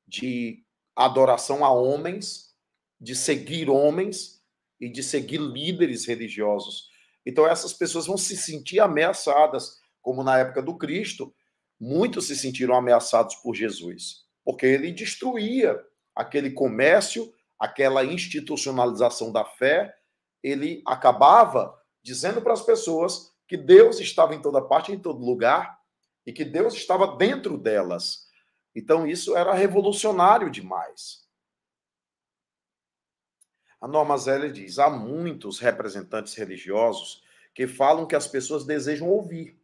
[0.06, 2.54] De adoração a homens,
[3.00, 4.44] de seguir homens
[4.80, 6.89] e de seguir líderes religiosos.
[7.24, 11.34] Então essas pessoas vão se sentir ameaçadas, como na época do Cristo,
[11.78, 15.78] muitos se sentiram ameaçados por Jesus, porque ele destruía
[16.14, 19.94] aquele comércio, aquela institucionalização da fé
[20.42, 25.78] ele acabava dizendo para as pessoas que Deus estava em toda parte, em todo lugar,
[26.26, 28.26] e que Deus estava dentro delas.
[28.74, 31.26] Então, isso era revolucionário demais.
[33.80, 37.22] A Norma Zélia diz: há muitos representantes religiosos
[37.54, 39.60] que falam que as pessoas desejam ouvir,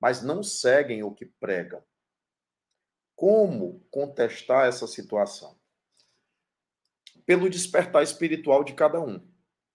[0.00, 1.82] mas não seguem o que pregam.
[3.14, 5.56] Como contestar essa situação?
[7.26, 9.20] Pelo despertar espiritual de cada um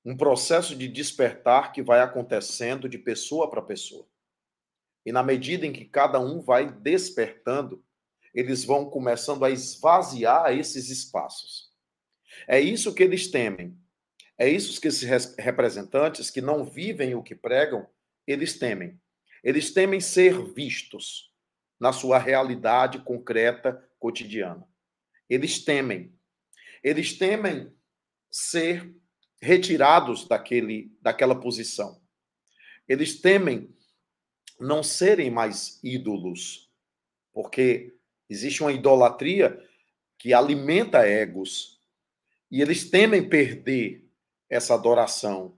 [0.07, 4.07] um processo de despertar que vai acontecendo de pessoa para pessoa.
[5.05, 7.83] E na medida em que cada um vai despertando,
[8.33, 11.66] eles vão começando a esvaziar esses espaços.
[12.47, 13.77] É isso que eles temem.
[14.37, 17.87] É isso que esses representantes que não vivem o que pregam,
[18.25, 18.99] eles temem.
[19.43, 21.31] Eles temem ser vistos
[21.79, 24.67] na sua realidade concreta cotidiana.
[25.29, 26.13] Eles temem.
[26.83, 27.71] Eles temem
[28.29, 28.93] ser
[29.41, 32.01] retirados daquele, daquela posição.
[32.87, 33.73] Eles temem
[34.59, 36.71] não serem mais ídolos,
[37.33, 37.95] porque
[38.29, 39.63] existe uma idolatria
[40.17, 41.76] que alimenta egos,
[42.49, 44.09] e eles temem perder
[44.49, 45.57] essa adoração.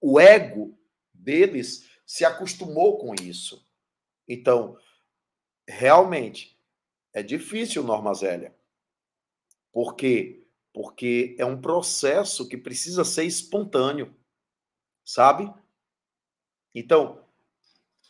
[0.00, 0.78] O ego
[1.12, 3.66] deles se acostumou com isso.
[4.28, 4.78] Então,
[5.68, 6.58] realmente,
[7.12, 8.54] é difícil, Norma Zélia,
[9.72, 14.12] porque porque é um processo que precisa ser espontâneo,
[15.04, 15.48] sabe?
[16.74, 17.24] Então,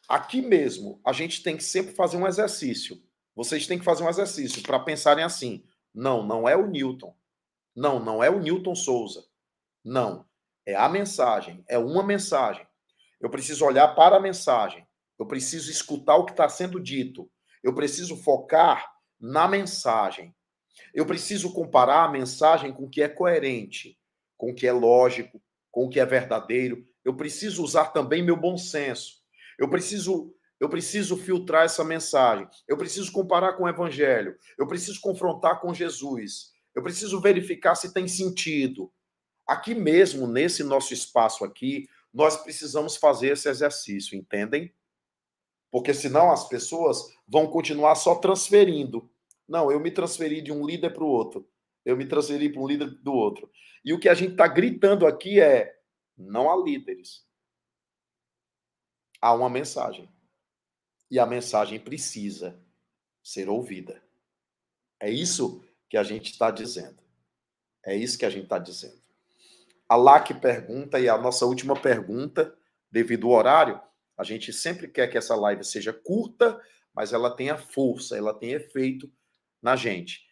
[0.08, 3.02] aqui mesmo, a gente tem que sempre fazer um exercício.
[3.36, 5.62] Vocês têm que fazer um exercício para pensarem assim:
[5.92, 7.14] não, não é o Newton.
[7.74, 9.24] Não, não é o Newton Souza.
[9.84, 10.24] Não.
[10.66, 11.64] É a mensagem.
[11.68, 12.66] É uma mensagem.
[13.20, 14.86] Eu preciso olhar para a mensagem.
[15.18, 17.30] Eu preciso escutar o que está sendo dito.
[17.62, 20.34] Eu preciso focar na mensagem.
[20.92, 23.98] Eu preciso comparar a mensagem com o que é coerente,
[24.36, 26.86] com o que é lógico, com o que é verdadeiro.
[27.04, 29.14] Eu preciso usar também meu bom senso.
[29.58, 32.48] Eu preciso eu preciso filtrar essa mensagem.
[32.66, 34.36] Eu preciso comparar com o evangelho.
[34.56, 36.53] Eu preciso confrontar com Jesus.
[36.74, 38.92] Eu preciso verificar se tem sentido.
[39.46, 44.74] Aqui mesmo, nesse nosso espaço aqui, nós precisamos fazer esse exercício, entendem?
[45.70, 49.10] Porque senão as pessoas vão continuar só transferindo.
[49.46, 51.48] Não, eu me transferi de um líder para o outro.
[51.84, 53.50] Eu me transferi para um líder do outro.
[53.84, 55.76] E o que a gente está gritando aqui é:
[56.16, 57.26] não há líderes.
[59.20, 60.08] Há uma mensagem.
[61.10, 62.60] E a mensagem precisa
[63.22, 64.02] ser ouvida.
[65.00, 65.64] É isso
[65.94, 67.00] que a gente está dizendo.
[67.86, 69.00] É isso que a gente está dizendo.
[69.88, 72.52] A LAC pergunta, e a nossa última pergunta,
[72.90, 73.80] devido ao horário,
[74.18, 76.60] a gente sempre quer que essa live seja curta,
[76.92, 79.08] mas ela tenha força, ela tenha efeito
[79.62, 80.26] na gente.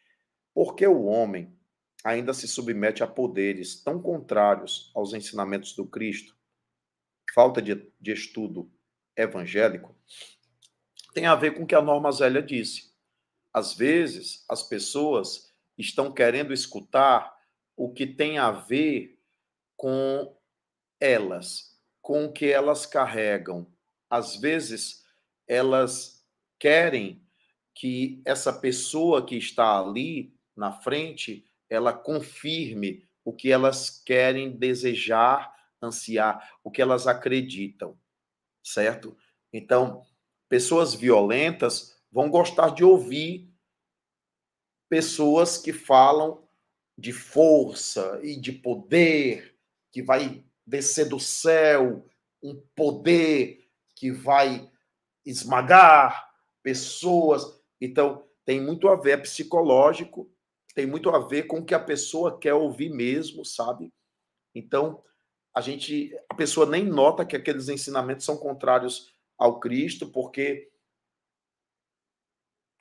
[0.53, 1.57] Porque o homem
[2.03, 6.37] ainda se submete a poderes tão contrários aos ensinamentos do Cristo,
[7.33, 8.69] falta de, de estudo
[9.17, 9.95] evangélico,
[11.15, 12.91] tem a ver com o que a Norma Zélia disse.
[13.55, 17.35] Às vezes, as pessoas estão querendo escutar
[17.77, 19.19] o que tem a ver
[19.77, 20.37] com
[21.01, 23.67] elas, com o que elas carregam,
[24.09, 25.05] às vezes
[25.49, 26.25] elas
[26.59, 27.21] querem
[27.75, 35.53] que essa pessoa que está ali na frente, ela confirme o que elas querem desejar,
[35.83, 37.99] ansiar, o que elas acreditam,
[38.63, 39.17] certo?
[39.53, 40.03] Então,
[40.49, 43.52] pessoas violentas vão gostar de ouvir
[44.93, 46.47] pessoas que falam
[46.99, 49.57] de força e de poder,
[49.91, 52.07] que vai descer do céu
[52.43, 53.67] um poder
[53.97, 54.71] que vai
[55.25, 56.31] esmagar
[56.63, 57.59] pessoas.
[57.81, 60.31] Então, tem muito a ver é psicológico,
[60.75, 63.91] tem muito a ver com o que a pessoa quer ouvir mesmo, sabe?
[64.55, 65.03] Então,
[65.57, 70.71] a gente, a pessoa nem nota que aqueles ensinamentos são contrários ao Cristo, porque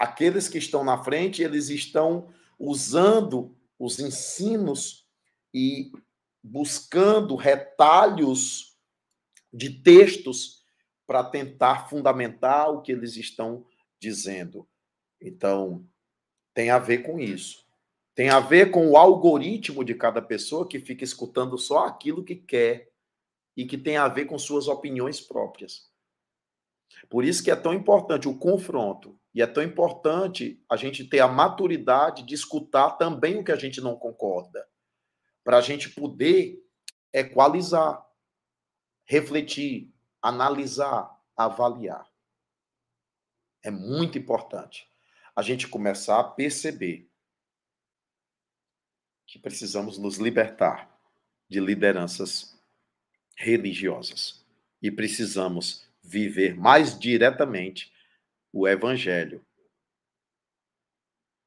[0.01, 5.07] aqueles que estão na frente, eles estão usando os ensinos
[5.53, 5.91] e
[6.43, 8.79] buscando retalhos
[9.53, 10.65] de textos
[11.05, 13.63] para tentar fundamentar o que eles estão
[13.99, 14.67] dizendo.
[15.21, 15.85] Então,
[16.51, 17.63] tem a ver com isso.
[18.15, 22.35] Tem a ver com o algoritmo de cada pessoa que fica escutando só aquilo que
[22.35, 22.91] quer
[23.55, 25.91] e que tem a ver com suas opiniões próprias.
[27.07, 31.19] Por isso que é tão importante o confronto e é tão importante a gente ter
[31.19, 34.67] a maturidade de escutar também o que a gente não concorda,
[35.43, 36.61] para a gente poder
[37.13, 38.05] equalizar,
[39.05, 42.09] refletir, analisar, avaliar.
[43.63, 44.89] É muito importante
[45.35, 47.09] a gente começar a perceber
[49.25, 50.91] que precisamos nos libertar
[51.47, 52.59] de lideranças
[53.37, 54.45] religiosas
[54.81, 57.93] e precisamos viver mais diretamente
[58.51, 59.45] o evangelho,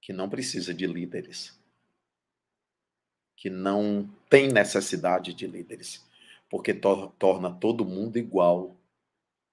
[0.01, 1.59] que não precisa de líderes,
[3.37, 6.05] que não tem necessidade de líderes
[6.55, 8.77] porque to torna todo mundo igual,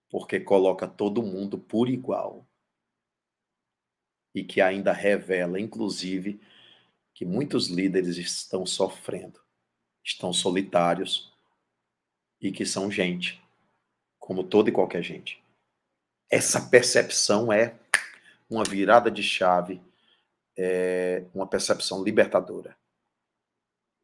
[0.07, 2.45] porque coloca todo mundo por igual.
[4.35, 6.39] E que ainda revela, inclusive,
[7.11, 9.39] que muitos líderes estão sofrendo,
[10.03, 11.33] estão solitários
[12.39, 13.41] e que são gente,
[14.19, 15.40] como toda e qualquer gente.
[16.32, 17.75] Essa percepção é
[18.49, 19.82] uma virada de chave,
[20.57, 22.75] é uma percepção libertadora.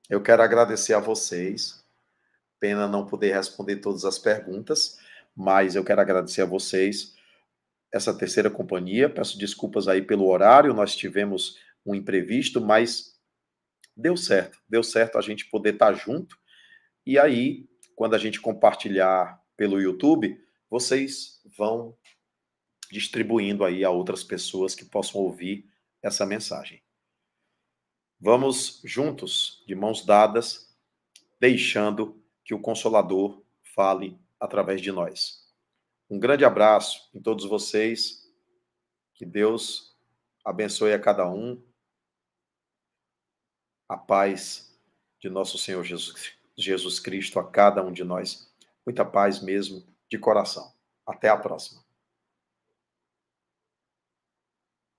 [0.10, 1.86] Eu quero agradecer a vocês
[2.60, 4.98] Pena não poder responder todas as perguntas,
[5.36, 7.16] mas eu quero agradecer a vocês
[7.94, 9.10] essa terceira companhia.
[9.10, 13.16] Peço desculpas aí pelo horário, nós tivemos um imprevisto, mas
[13.96, 14.60] deu certo.
[14.68, 16.36] Deu certo a gente poder estar junto.
[17.06, 21.96] E aí, quando a gente compartilhar pelo YouTube, vocês vão
[22.90, 25.70] distribuindo aí a outras pessoas que possam ouvir
[26.02, 26.82] essa mensagem.
[28.20, 30.76] Vamos juntos, de mãos dadas,
[31.40, 33.44] deixando que o Consolador
[33.76, 35.46] fale através de nós.
[36.10, 38.26] Um grande abraço em todos vocês.
[39.14, 39.96] Que Deus
[40.44, 41.62] abençoe a cada um.
[43.90, 44.76] A paz
[45.20, 48.52] de nosso Senhor Jesus, Jesus Cristo a cada um de nós.
[48.86, 50.74] Muita paz mesmo, de coração.
[51.06, 51.87] Até a próxima.